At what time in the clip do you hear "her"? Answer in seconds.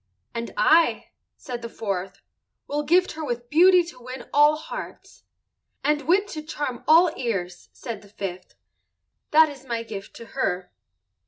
3.11-3.23, 10.33-10.71